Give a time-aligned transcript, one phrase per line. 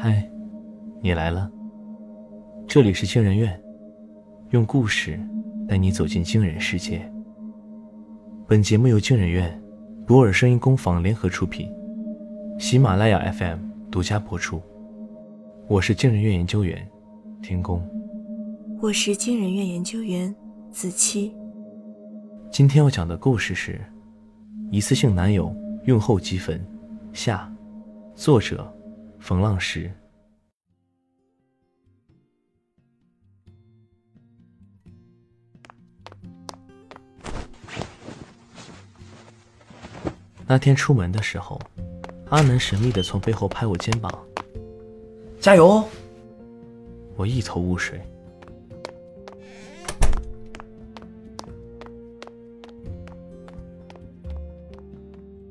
[0.00, 0.30] 嗨，
[1.02, 1.50] 你来了。
[2.68, 3.60] 这里是惊人院，
[4.50, 5.18] 用故事
[5.66, 7.02] 带你走进惊人世界。
[8.46, 9.60] 本节目由惊人院、
[10.06, 11.68] 博尔声音工坊联合出品，
[12.60, 13.58] 喜马拉雅 FM
[13.90, 14.62] 独家播出。
[15.66, 16.88] 我是惊人院研究员
[17.42, 17.82] 天宫，
[18.80, 20.32] 我是惊人院研究员
[20.70, 21.34] 子期。
[22.52, 23.80] 今天要讲的故事是：
[24.70, 25.52] 一次性男友
[25.86, 26.64] 用后积分。
[27.12, 27.52] 下，
[28.14, 28.72] 作者。
[29.18, 29.90] 冯浪石。
[40.46, 41.60] 那天出门的时候，
[42.30, 44.10] 阿南神秘的从背后拍我肩膀
[45.38, 45.86] ：“加油！”
[47.16, 48.00] 我一头雾水。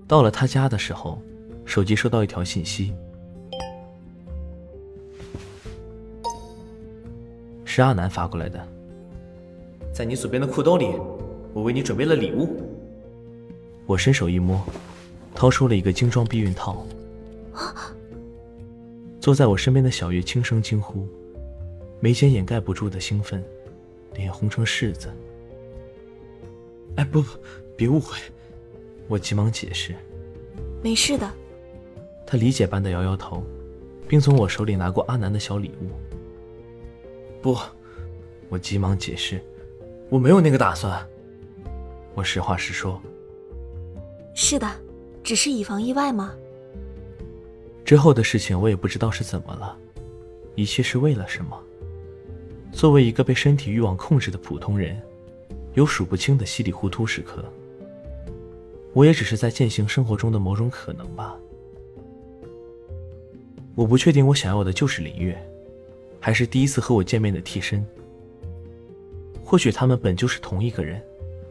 [0.08, 1.22] 到了他家的时候，
[1.64, 2.96] 手机收到一条信息。
[7.78, 8.68] 是阿南发过来的，
[9.94, 10.96] 在你左边的裤兜里，
[11.54, 12.60] 我为你准备了礼物。
[13.86, 14.60] 我伸手一摸，
[15.36, 16.84] 掏出了一个精装避孕套。
[19.20, 21.08] 坐在我身边的小月轻声惊呼，
[22.00, 23.44] 眉间掩盖不住的兴奋，
[24.16, 25.10] 脸红成柿子。
[26.96, 27.30] 哎，不不，
[27.76, 28.18] 别误会，
[29.08, 29.94] 我急忙解释，
[30.82, 31.32] 没事的。
[32.26, 33.44] 他理解般的摇摇头，
[34.08, 35.92] 并从我手里拿过阿南的小礼物。
[37.42, 37.58] 不，
[38.50, 39.42] 我急忙解释，
[40.10, 41.06] 我没有那个打算。
[42.16, 43.02] 我实话实说。
[44.34, 44.70] 是的，
[45.24, 46.34] 只是以防意外吗？
[47.86, 49.78] 之后的事情我也不知道是怎么了，
[50.56, 51.58] 一切是为了什么？
[52.72, 55.02] 作为一个被身体欲望控制的普通人，
[55.74, 57.44] 有数不清的稀里糊涂时刻。
[58.94, 61.38] 我也只是在践行生活中的某种可能吧。
[63.76, 65.38] 我不确定我想要的就是林月。
[66.20, 67.86] 还是第一次和我见面的替身，
[69.44, 71.02] 或许他们本就是同一个人，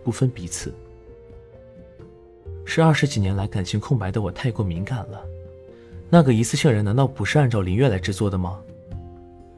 [0.05, 0.73] 不分彼此。
[2.65, 5.25] 是二十几年来感情空白的我太过敏感了。
[6.11, 8.61] 那个一次性人难道不是按照林月来制作的吗？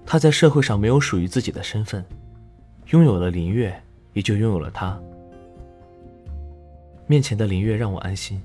[0.04, 2.04] 他在社会上没有属于自己的身份，
[2.88, 3.75] 拥有了林月，
[4.12, 4.98] 也就拥有了他。
[7.06, 8.40] 面前的林月让我安心，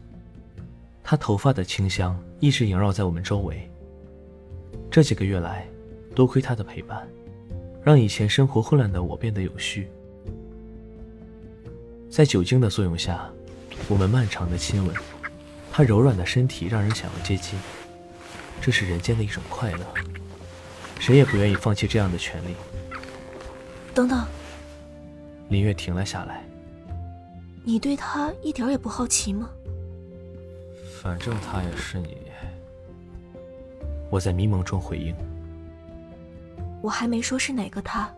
[1.03, 3.69] 她头发的清香一直萦绕在我们周围。
[4.89, 5.67] 这几个月来。
[6.13, 7.07] 多亏他的陪伴，
[7.83, 9.89] 让以前生活混乱的我变得有序。
[12.09, 13.29] 在酒精的作用下，
[13.87, 14.95] 我们漫长的亲吻，
[15.71, 17.57] 他柔软的身体让人想要接近。
[18.61, 19.85] 这是人间的一种快乐，
[20.99, 22.55] 谁也不愿意放弃这样的权利。
[23.93, 24.25] 等等，
[25.49, 26.43] 林月停了下来。
[27.63, 29.49] 你对他一点也不好奇吗？
[31.01, 32.17] 反正他也是你。
[34.09, 35.15] 我在迷蒙中回应。
[36.83, 38.13] 我还没说是哪个他，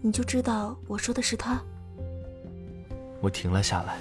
[0.00, 1.62] 你就知道我说的是他。
[3.20, 3.96] 我停了下来，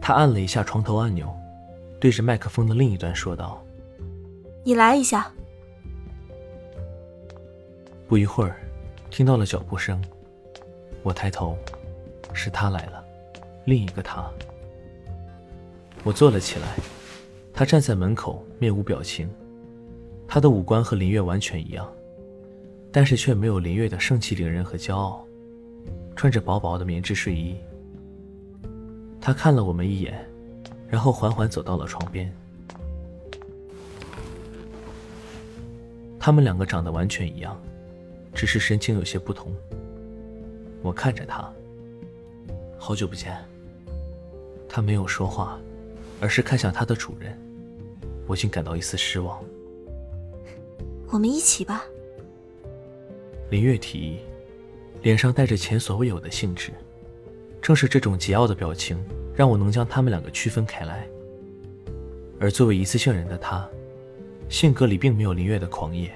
[0.00, 1.32] 他按了一下床头按钮，
[2.00, 3.62] 对着麦克风的另一端说道
[4.66, 5.30] ：“你来一下。”
[8.08, 8.56] 不一会儿，
[9.08, 10.02] 听到了脚步声，
[11.04, 11.56] 我抬头，
[12.32, 13.04] 是他来了，
[13.66, 14.28] 另一个他。
[16.02, 16.74] 我坐了起来，
[17.54, 19.30] 他站在门口，面无表情。
[20.28, 21.90] 他的五官和林月完全一样，
[22.92, 25.24] 但是却没有林月的盛气凌人和骄傲。
[26.14, 27.56] 穿着薄薄的棉质睡衣，
[29.20, 30.28] 他看了我们一眼，
[30.88, 32.30] 然后缓缓走到了床边。
[36.18, 37.56] 他们两个长得完全一样，
[38.34, 39.54] 只是神情有些不同。
[40.82, 41.50] 我看着他，
[42.76, 43.34] 好久不见。
[44.68, 45.58] 他没有说话，
[46.20, 47.38] 而是看向他的主人。
[48.26, 49.42] 我竟感到一丝失望。
[51.10, 51.84] 我们一起吧。
[53.50, 54.18] 林月提议，
[55.02, 56.70] 脸上带着前所未有的兴致。
[57.62, 59.02] 正是这种桀骜的表情，
[59.34, 61.08] 让我能将他们两个区分开来。
[62.38, 63.68] 而作为一次性人的他，
[64.48, 66.12] 性格里并没有林月的狂野。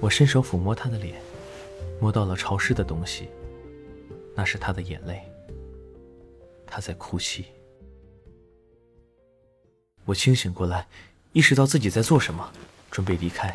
[0.00, 1.14] 我伸手抚摸他的脸，
[2.00, 3.28] 摸到了潮湿的东西，
[4.34, 5.22] 那是他的眼泪。
[6.66, 7.46] 他在哭泣。
[10.04, 10.86] 我清醒过来，
[11.32, 12.52] 意识到自己在做什么。
[12.92, 13.52] 准备离开。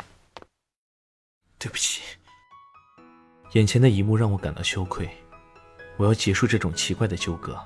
[1.58, 2.02] 对不起。
[3.52, 5.08] 眼前的一幕让我感到羞愧，
[5.96, 7.58] 我要结束这种奇怪的纠葛。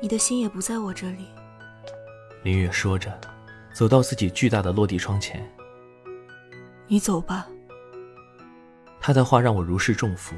[0.00, 1.28] 你的心也不在我这里。
[2.44, 3.20] 林月说着，
[3.74, 5.44] 走到自己巨大的落地窗前。
[6.86, 7.48] 你走吧。
[9.00, 10.36] 他的话让我如释重负。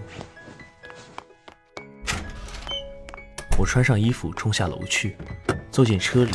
[3.58, 5.16] 我穿上衣服冲下楼去，
[5.70, 6.32] 坐进车里。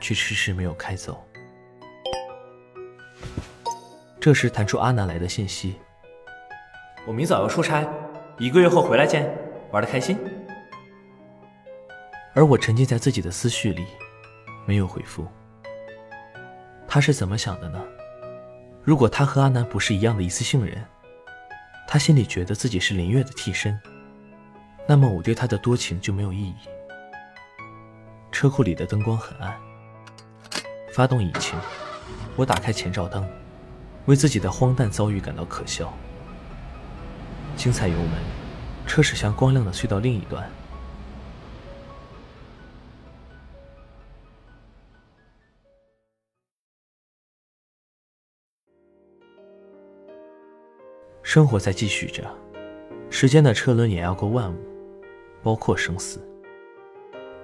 [0.00, 1.24] 却迟迟没有开走。
[4.20, 5.76] 这时弹出阿南来的信息
[7.08, 7.88] ：“我明早要出差，
[8.38, 9.34] 一个月后回来见，
[9.70, 10.18] 玩的开心。”
[12.34, 13.86] 而我沉浸在自己的思绪里，
[14.66, 15.26] 没有回复。
[16.86, 17.82] 他是怎么想的呢？
[18.82, 20.84] 如果他和阿南不是一样的一次性人，
[21.88, 23.80] 他心里觉得自己是林月的替身，
[24.86, 26.54] 那么我对他的多情就没有意义。
[28.30, 29.58] 车库里的灯光很暗，
[30.92, 31.58] 发动引擎，
[32.36, 33.26] 我打开前照灯，
[34.06, 35.92] 为自己的荒诞遭遇感到可笑。
[37.56, 38.12] 轻踩油门，
[38.86, 40.50] 车驶向光亮的隧道另一端。
[51.22, 52.24] 生活在继续着，
[53.08, 54.56] 时间的车轮碾压过万物，
[55.44, 56.20] 包括生死。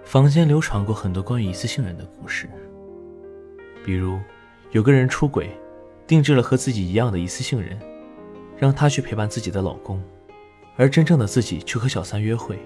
[0.03, 2.49] 坊间流传过很多关于一次性人的故事，
[3.85, 4.19] 比如
[4.73, 5.57] 有个人出轨，
[6.07, 7.79] 定制了和自己一样的一次性人，
[8.57, 10.03] 让她去陪伴自己的老公，
[10.77, 12.59] 而真正的自己去和小三约会，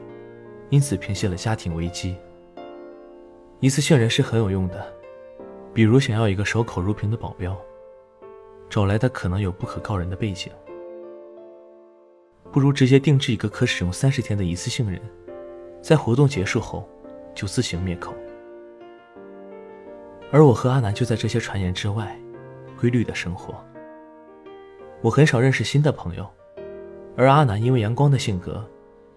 [0.69, 2.17] 因此平息了家庭危机。
[3.61, 4.87] 一次性人是很有用的，
[5.73, 7.57] 比如想要一个守口如瓶的保镖，
[8.69, 10.53] 找来的可能有不可告人的背景。
[12.53, 15.01] 不如直接定制一个可使用三十天的一次性人，
[15.81, 16.89] 在活动结束后
[17.35, 18.13] 就自行灭口。
[20.33, 22.19] 而我和阿南就在这些传言之外，
[22.81, 23.55] 规律的生活。
[25.03, 26.27] 我很少认识新的朋友，
[27.17, 28.65] 而阿南因为阳光的性格，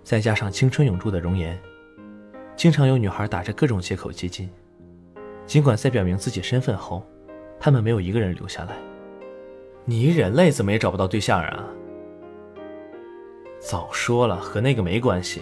[0.04, 1.58] 再加上青春永驻的容颜，
[2.56, 4.50] 经常有女孩打着各种借口接近。
[5.46, 7.06] 尽管在表明自己身份后，
[7.60, 8.76] 他们没有一个人留下来。
[9.86, 11.68] 你一人类怎么也找不到对象啊？
[13.60, 15.42] 早说了，和那个没关系。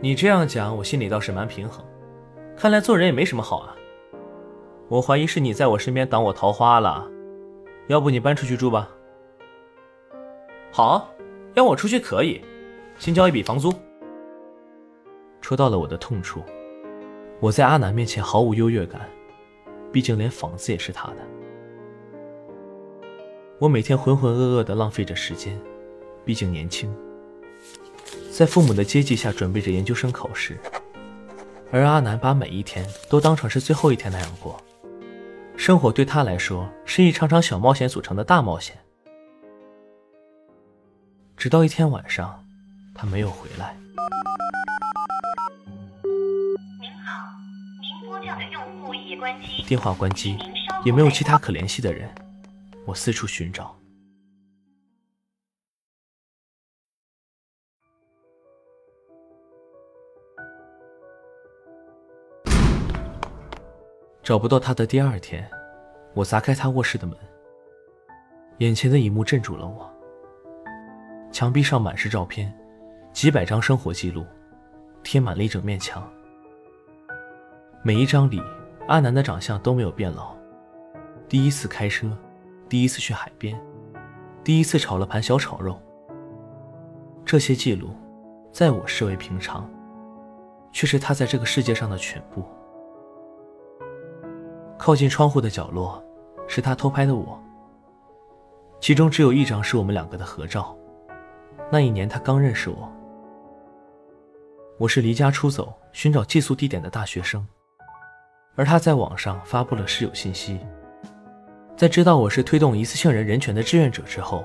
[0.00, 1.84] 你这样讲，我心里倒是蛮平衡。
[2.56, 3.75] 看来做人也没什么好啊。
[4.88, 7.06] 我怀疑是你在我身边挡我桃花了。
[7.88, 8.88] 要不你搬出去住吧？
[10.70, 11.08] 好，
[11.54, 12.40] 要我出去可以，
[12.98, 13.72] 先交一笔房租。
[15.40, 16.42] 戳到了我的痛处。
[17.40, 19.08] 我在阿南面前毫无优越感，
[19.92, 21.16] 毕竟连房子也是他的。
[23.58, 25.58] 我每天浑浑噩噩的浪费着时间。
[26.24, 26.92] 毕竟年轻，
[28.32, 30.58] 在父母的接济下准备着研究生考试，
[31.70, 34.60] 而阿南把每一天都当成是最后一天那样过，
[35.66, 38.78] 生活对他来说是一场场小冒险组成的大冒险。
[41.36, 42.40] 直到一天晚上，
[42.94, 43.76] 他没有回来。
[46.80, 47.26] 您好，
[47.80, 49.64] 您拨叫的用户已关机。
[49.66, 50.38] 电话关机，
[50.84, 52.08] 也没有其他可联系的人，
[52.84, 53.76] 我四处寻找。
[64.26, 65.48] 找不到他的第二天，
[66.12, 67.16] 我砸开他卧室的门。
[68.58, 69.88] 眼前的一幕镇住了我。
[71.30, 72.52] 墙壁上满是照片，
[73.12, 74.26] 几百张生活记录，
[75.04, 76.02] 贴满了一整面墙。
[77.84, 78.42] 每一张里，
[78.88, 80.34] 阿南的长相都没有变老。
[81.28, 82.10] 第一次开车，
[82.68, 83.56] 第一次去海边，
[84.42, 85.80] 第一次炒了盘小炒肉。
[87.24, 87.90] 这些记录，
[88.50, 89.70] 在我视为平常，
[90.72, 92.44] 却是他在这个世界上的全部。
[94.86, 96.00] 靠近窗户的角落，
[96.46, 97.42] 是他偷拍的我。
[98.78, 100.78] 其中只有一张是我们两个的合照。
[101.72, 102.88] 那一年他刚认识我。
[104.78, 107.44] 我是离家出走寻找寄宿地点的大学生，
[108.54, 110.60] 而他在网上发布了室友信息。
[111.76, 114.44] 在知道我是推动一次性人人权的志愿者之后，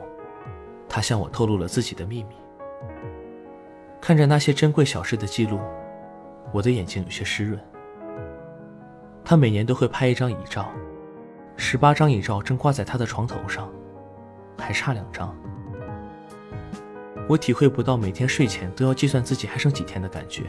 [0.90, 2.36] 他向我透露了自己的秘密。
[4.02, 5.60] 看着那些珍贵小事的记录，
[6.52, 7.62] 我的眼睛有些湿润。
[9.24, 10.70] 他每年都会拍一张遗照，
[11.56, 13.70] 十八张遗照正挂在他的床头上，
[14.58, 15.36] 还差两张。
[17.30, 20.44] 我体会不到每天睡前都要计算自己还剩几天的感觉。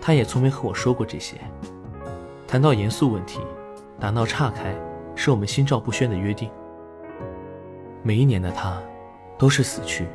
[0.00, 1.36] 他也从没和我说过这些。
[2.46, 3.40] 谈到严肃问题，
[4.00, 4.74] 打闹岔开，
[5.14, 6.50] 是我们心照不宣的约定。
[8.02, 8.80] 每一年的他，
[9.36, 10.08] 都是死去，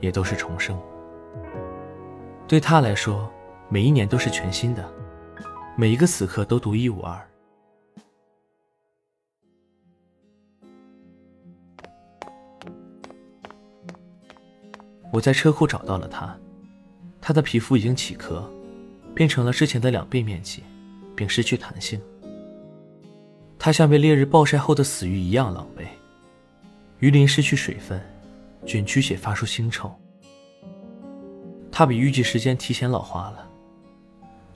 [0.00, 0.76] 也都是重生。
[2.46, 3.30] 对他来说，
[3.68, 4.82] 每一年都是全新的。
[5.80, 7.24] 每一个此刻都独一无二。
[15.12, 16.36] 我在车库找到了他，
[17.20, 18.50] 他的皮肤已经起壳，
[19.14, 20.64] 变成了之前的两倍面积，
[21.14, 22.00] 并失去弹性。
[23.56, 25.86] 他像被烈日暴晒后的死鱼一样狼狈，
[26.98, 28.04] 鱼鳞失去水分，
[28.66, 29.94] 卷曲且发出腥臭。
[31.70, 33.47] 他比预计时间提前老化了。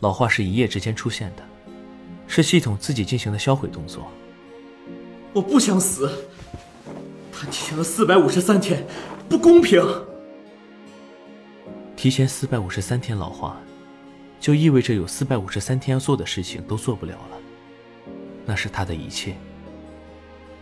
[0.02, 1.44] 老化是一夜之间出现的，
[2.26, 4.10] 是系统自己进行的销毁动作。
[5.32, 6.10] 我不想死。
[7.32, 8.84] 他提前了四百五十三天，
[9.28, 9.80] 不公平。
[11.94, 13.60] 提前四百五十三天老化，
[14.40, 17.38] 就意味着有四百五十三天要做的事情都做不了了。
[18.44, 19.36] 那是他的一切，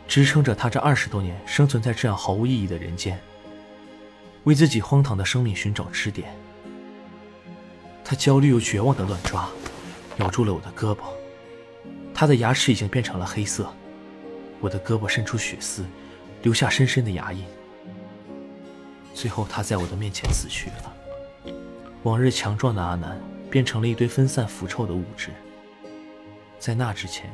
[0.06, 3.18] 支撑着他这二十多年生存在这样毫无意义的人间，
[4.44, 6.30] 为自己荒唐的生命寻找支点。
[8.10, 9.48] 他焦虑又绝望的乱抓，
[10.16, 11.04] 咬住了我的胳膊。
[12.12, 13.72] 他的牙齿已经变成了黑色，
[14.58, 15.84] 我的胳膊渗出血丝，
[16.42, 17.44] 留下深深的牙印。
[19.14, 21.54] 最后，他在我的面前死去了。
[22.02, 23.16] 往日强壮的阿南
[23.48, 25.30] 变成了一堆分散腐臭的物质。
[26.58, 27.30] 在那之前，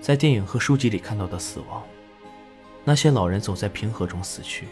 [0.00, 1.84] 在电影和书籍里看到的死亡，
[2.82, 4.66] 那些老人总在平和中死去，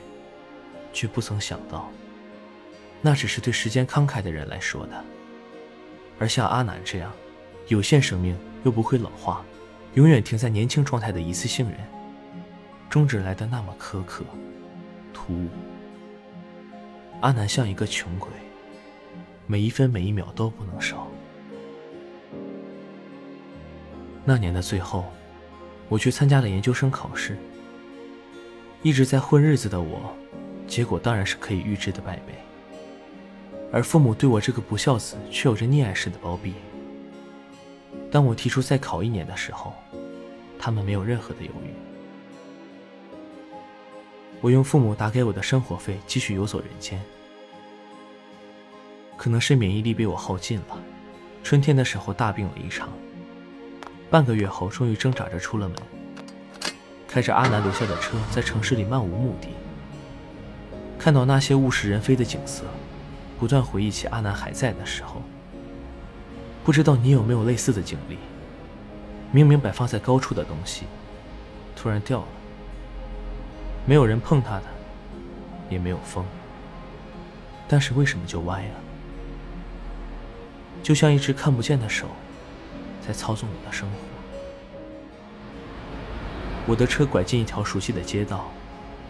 [0.92, 1.88] 却不曾想到，
[3.00, 5.04] 那只是对时间慷慨的人来说的。
[6.18, 7.12] 而像阿南这样，
[7.68, 9.44] 有限生命又不会老化，
[9.94, 11.78] 永远停在年轻状态的一次性人，
[12.90, 14.24] 终止来的那么苛刻、
[15.12, 15.48] 突兀。
[17.20, 18.28] 阿南像一个穷鬼。
[19.50, 21.08] 每一分每一秒都不能少。
[24.26, 25.06] 那年的最后，
[25.88, 27.34] 我去参加了研究生考试。
[28.82, 30.14] 一直在混日子的我，
[30.66, 32.34] 结果当然是可以预知的败北。
[33.72, 36.54] 而父母对我这个不孝子却有着溺爱式的包庇。
[38.10, 39.74] 当我提出再考一年的时候，
[40.58, 41.70] 他们没有任何的犹豫。
[44.40, 47.00] 我用父母打给我的生活费继续游走人间。
[49.16, 50.78] 可能是免疫力被我耗尽了，
[51.42, 52.88] 春天的时候大病了一场。
[54.08, 55.76] 半个月后，终于挣扎着出了门，
[57.06, 59.48] 开着阿南留下的车，在城市里漫无目的。
[60.98, 62.62] 看到那些物是人非的景色，
[63.38, 65.22] 不断回忆起阿南还在的时候。
[66.64, 68.18] 不知道你有没有类似的经历？
[69.30, 70.84] 明明摆放在高处的东西，
[71.76, 72.26] 突然掉了，
[73.86, 74.64] 没有人碰它的，
[75.70, 76.24] 也没有风，
[77.68, 78.74] 但是为什么就歪了？
[80.82, 82.06] 就像一只看不见的手，
[83.06, 83.96] 在操纵你的生活。
[86.66, 88.50] 我的车拐进一条熟悉的街道，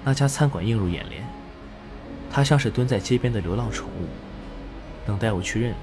[0.04, 1.24] 那家餐馆映入眼帘。
[2.30, 4.06] 它像是蹲在街边的流浪宠物，
[5.06, 5.76] 等待我去认领。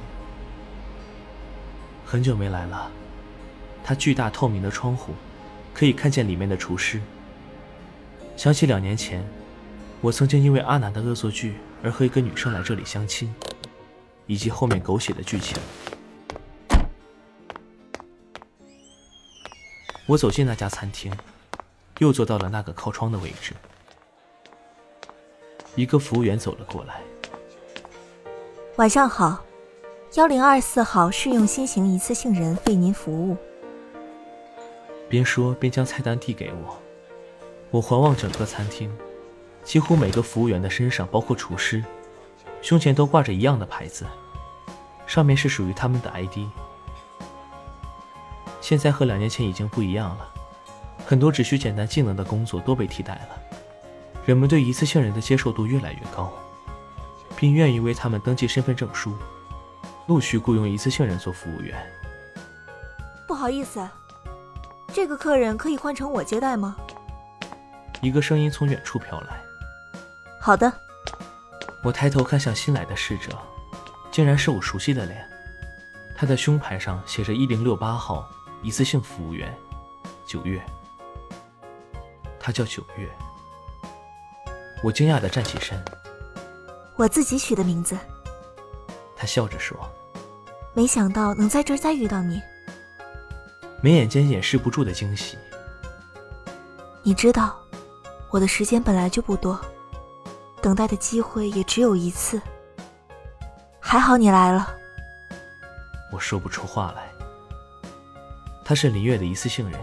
[2.06, 2.92] 很久没来了，
[3.84, 5.14] 它巨大透明的窗户，
[5.74, 7.02] 可以看见里面的厨师。
[8.38, 9.26] 想起两年前，
[10.02, 13.34] 我曾经因为阿南的恶作剧而和一个女生来这里相亲。
[14.28, 15.56] 以及后面狗血的剧情。
[20.08, 21.14] 我走进那家餐厅，
[22.00, 23.54] 又坐到了那个靠窗的位置。
[25.76, 27.02] 一个服务员走了过来。
[28.78, 29.44] 晚上好，
[30.16, 33.38] 幺零二四号试用新型一次性人为您服务。
[35.08, 36.78] 边说边将菜单递给我。
[37.72, 38.90] 我环望整个餐厅，
[39.64, 41.84] 几乎每个服务员的身上，包括厨师。
[42.62, 44.06] 胸前都挂着一样的牌子，
[45.06, 46.38] 上面是属于他们的 ID。
[48.60, 50.34] 现在和两年前已经不一样了，
[51.06, 53.40] 很多只需简单技能的工作都被替代了，
[54.26, 56.34] 人们对一次性人的接受度越来越高，
[57.36, 59.16] 并愿意为他们登记身份证书，
[60.08, 61.78] 陆续雇佣一次性人做服务员。
[63.28, 63.88] 不好意思，
[64.92, 66.76] 这个客人可以换成我接待吗？
[68.02, 69.40] 一个声音从远处飘来。
[70.42, 70.72] 好的。
[71.84, 73.38] 我抬头看向新来的侍者，
[74.10, 75.24] 竟然是我熟悉的脸。
[76.18, 78.28] 他的胸牌上写着“一零六八号
[78.64, 79.56] 一次性服务员，
[80.26, 80.60] 九月”。
[82.40, 83.08] 他叫九月。
[84.86, 85.84] 我惊讶的站起身。
[86.96, 87.98] 我自己取的名字。
[89.18, 89.76] 他笑着说
[90.76, 92.40] ：“没想到能在这儿再遇到你。”
[93.82, 95.40] 眉眼间掩饰不住的惊喜。
[97.02, 97.60] 你知道，
[98.30, 99.60] 我的时间本来就不多。
[100.62, 102.40] 等待的机会也只有一次。
[103.80, 104.72] 还好你来了。
[106.12, 107.10] 我说不出话来。
[108.64, 109.80] 他是林月的一次性人。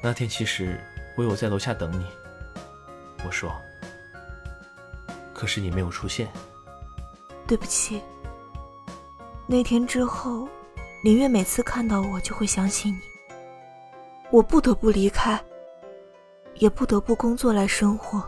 [0.00, 0.80] 那天其实
[1.16, 2.06] 我有在楼下等你。
[3.24, 3.50] 我说。
[5.32, 6.28] 可是你没有出现。
[7.46, 8.00] 对不起。
[9.46, 10.48] 那天之后，
[11.04, 12.98] 林月每次看到我就会想起你。
[14.30, 15.40] 我不得不离开，
[16.54, 18.22] 也不得不工作来生活。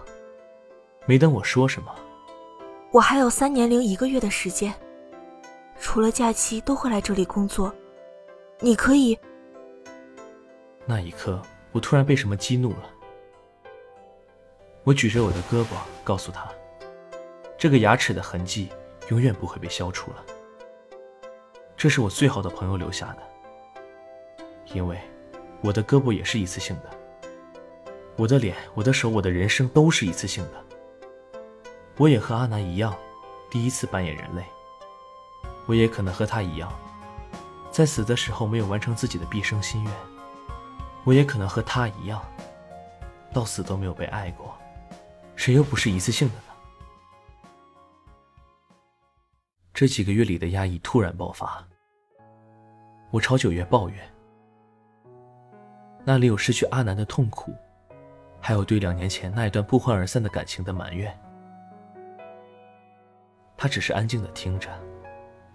[1.06, 1.92] 没等我说什么，
[2.92, 4.72] 我还有三年零一个月的时间，
[5.80, 7.74] 除了假期都会来这里工作。
[8.60, 9.18] 你可以。
[10.86, 11.42] 那一刻，
[11.72, 12.90] 我突然被什么激怒了。
[14.88, 16.50] 我举着我的胳膊，告诉他
[17.58, 18.70] ：“这个牙齿的痕迹
[19.10, 20.24] 永远不会被消除了。
[21.76, 23.22] 这是我最好的朋友留下的，
[24.72, 24.98] 因为
[25.60, 26.88] 我的胳膊也是一次性的，
[28.16, 30.64] 我的脸、我的手、我的人生都是一次性的。
[31.98, 32.96] 我也和阿南一样，
[33.50, 34.42] 第一次扮演人类。
[35.66, 36.72] 我也可能和他一样，
[37.70, 39.92] 在死的时候没有完成自己的毕生心愿。
[41.04, 42.24] 我也可能和他一样，
[43.34, 44.56] 到死都没有被爱过。
[45.38, 46.42] 谁又不是一次性的呢？
[49.72, 51.64] 这几个月里的压抑突然爆发，
[53.12, 53.96] 我朝九月抱怨，
[56.04, 57.54] 那里有失去阿南的痛苦，
[58.40, 61.16] 还有对两年前那一段不欢而散的感情的埋怨。
[63.56, 64.68] 他只是安静的听着，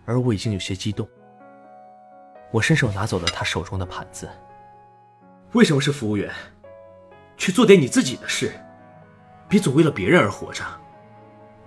[0.06, 1.06] 而我已经有些激动。
[2.52, 4.30] 我伸手拿走了他手中的盘子。
[5.52, 6.34] 为什么是服务员？
[7.36, 8.54] 去做点你自己的事，
[9.54, 10.64] 别总为了别人而活着。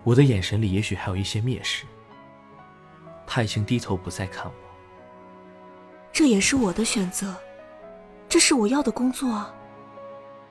[0.02, 1.84] 我的眼神里也许还有一些蔑视。
[3.24, 4.52] 他已经低头不再看我。
[6.12, 7.32] 这也是我的选择，
[8.28, 9.54] 这是我要的工作啊。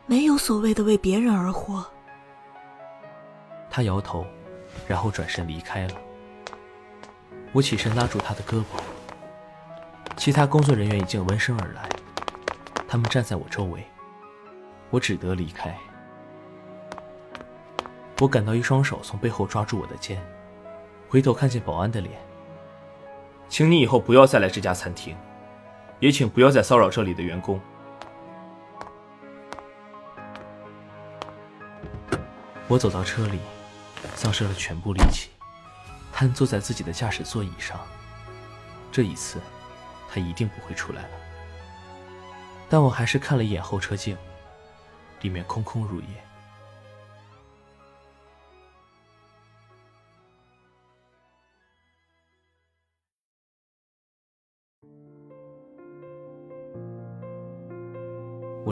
[0.05, 1.85] 没有所谓的为别人而活。
[3.69, 4.25] 他摇头，
[4.87, 5.95] 然后转身离开了。
[7.51, 8.79] 我起身拉住他的胳膊。
[10.15, 11.89] 其他工作人员已经闻声而来，
[12.87, 13.83] 他们站在我周围。
[14.89, 15.77] 我只得离开。
[18.19, 20.21] 我感到一双手从背后抓住我的肩，
[21.09, 22.13] 回头看见保安的脸。
[23.49, 25.15] 请你以后不要再来这家餐厅，
[25.99, 27.59] 也请不要再骚扰这里的员工。
[32.67, 33.39] 我走到车里，
[34.15, 35.29] 丧失了全部力气，
[36.11, 37.79] 瘫坐在自己的驾驶座椅上。
[38.91, 39.39] 这一次，
[40.09, 41.09] 他一定不会出来了。
[42.67, 44.17] 但我还是看了一眼后车镜，
[45.21, 46.24] 里面空空如也。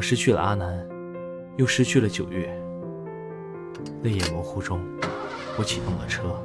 [0.03, 0.85] 失去了阿南，
[1.55, 2.53] 又失去了九月。
[4.03, 4.81] 泪眼模糊中，
[5.57, 6.37] 我启动了车，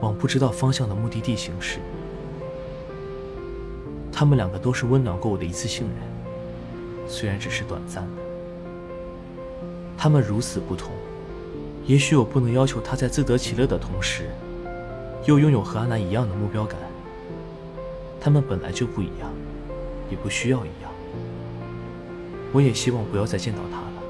[0.00, 1.78] 往不知道方向的目的地行驶。
[4.10, 5.96] 他们两个都是温暖过我的一次性人，
[7.08, 8.22] 虽然只是短暂的。
[9.96, 10.90] 他们如此不同，
[11.86, 14.28] 也许我不能要求他在自得其乐的同时，
[15.26, 16.76] 又拥有和阿南一样的目标感。
[18.20, 19.30] 他们本来就不一样，
[20.10, 20.91] 也不需要一样。
[22.52, 24.02] 我也希望不要再见到他了，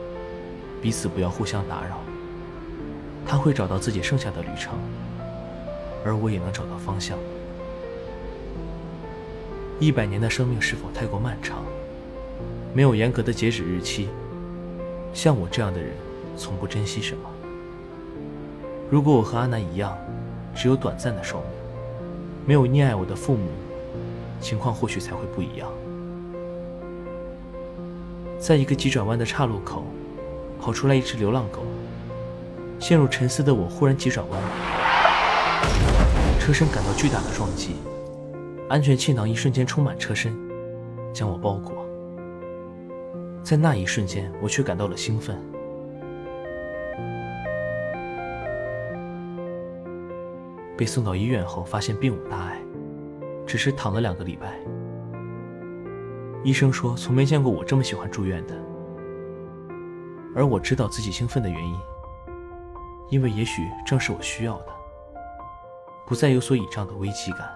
[0.83, 2.01] 彼此不要互相打扰。
[3.25, 4.75] 他会找到自己剩下的旅程，
[6.05, 7.17] 而我也能找到方向。
[9.79, 11.65] 一百年的生命是否太过漫长？
[12.75, 14.09] 没有严格的截止日期。
[15.15, 15.93] 像我这样的人，
[16.37, 17.31] 从不珍惜什么。
[18.91, 19.97] 如果我和阿南一样，
[20.55, 21.47] 只有短暂的寿命，
[22.47, 23.49] 没有溺爱我的父母，
[24.41, 25.71] 情况或许才会不一样。
[28.43, 29.85] 在一个急转弯的岔路口，
[30.61, 31.63] 跑出来一只流浪狗。
[32.81, 34.43] 陷入沉思的我忽然急转弯，
[36.41, 37.77] 车身感到巨大的撞击，
[38.69, 40.37] 安全气囊一瞬间充满车身，
[41.15, 41.87] 将我包裹。
[43.45, 45.41] 在那一瞬间，我却感到了兴奋。
[50.77, 52.59] 被送到医院后，发现并无大碍，
[53.47, 54.59] 只是躺了两个礼拜。
[56.45, 58.55] 医生说，从没见过我这么喜欢住院的，
[60.35, 61.81] 而我知道自己兴奋的原因，
[63.11, 64.73] 因为也许正是我需要的，
[66.05, 67.49] 不再有所倚仗的危机感。